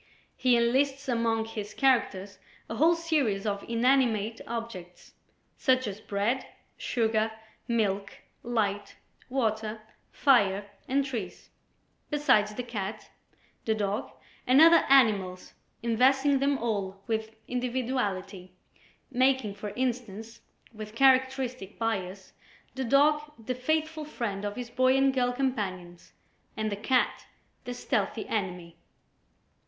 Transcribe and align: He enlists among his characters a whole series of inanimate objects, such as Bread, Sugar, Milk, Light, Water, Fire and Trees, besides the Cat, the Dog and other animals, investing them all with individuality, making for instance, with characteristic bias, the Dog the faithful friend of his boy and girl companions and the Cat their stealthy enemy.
He 0.35 0.57
enlists 0.57 1.07
among 1.07 1.45
his 1.45 1.75
characters 1.75 2.39
a 2.67 2.77
whole 2.77 2.95
series 2.95 3.45
of 3.45 3.63
inanimate 3.69 4.41
objects, 4.47 5.13
such 5.57 5.85
as 5.85 6.01
Bread, 6.01 6.43
Sugar, 6.75 7.31
Milk, 7.67 8.17
Light, 8.41 8.95
Water, 9.29 9.79
Fire 10.09 10.67
and 10.87 11.05
Trees, 11.05 11.51
besides 12.09 12.55
the 12.55 12.63
Cat, 12.63 13.11
the 13.65 13.75
Dog 13.75 14.09
and 14.47 14.59
other 14.59 14.85
animals, 14.89 15.53
investing 15.83 16.39
them 16.39 16.57
all 16.57 17.03
with 17.05 17.35
individuality, 17.47 18.55
making 19.11 19.53
for 19.53 19.69
instance, 19.75 20.41
with 20.73 20.95
characteristic 20.95 21.77
bias, 21.77 22.33
the 22.73 22.83
Dog 22.85 23.21
the 23.37 23.53
faithful 23.53 24.05
friend 24.05 24.45
of 24.45 24.55
his 24.55 24.71
boy 24.71 24.97
and 24.97 25.13
girl 25.13 25.31
companions 25.31 26.13
and 26.57 26.71
the 26.71 26.75
Cat 26.75 27.27
their 27.65 27.75
stealthy 27.75 28.27
enemy. 28.27 28.77